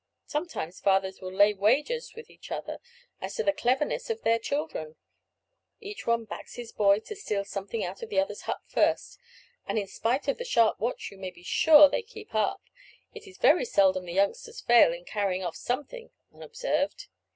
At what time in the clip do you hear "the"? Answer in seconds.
3.43-3.53, 8.09-8.19, 10.39-10.43, 14.05-14.13